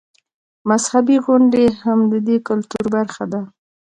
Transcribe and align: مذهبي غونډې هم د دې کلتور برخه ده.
مذهبي 0.69 1.17
غونډې 1.25 1.65
هم 1.81 1.99
د 2.11 2.13
دې 2.27 2.37
کلتور 2.47 2.85
برخه 2.95 3.23
ده. 3.31 3.41